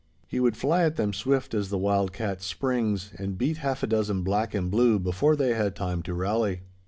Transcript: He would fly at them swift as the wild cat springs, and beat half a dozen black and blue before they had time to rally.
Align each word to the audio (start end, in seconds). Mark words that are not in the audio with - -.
He 0.25 0.39
would 0.39 0.57
fly 0.57 0.81
at 0.81 0.95
them 0.95 1.13
swift 1.13 1.53
as 1.53 1.69
the 1.69 1.77
wild 1.77 2.11
cat 2.11 2.41
springs, 2.41 3.11
and 3.19 3.37
beat 3.37 3.57
half 3.57 3.83
a 3.83 3.85
dozen 3.85 4.23
black 4.23 4.55
and 4.55 4.71
blue 4.71 4.97
before 4.97 5.35
they 5.35 5.53
had 5.53 5.75
time 5.75 6.01
to 6.01 6.15
rally. 6.15 6.61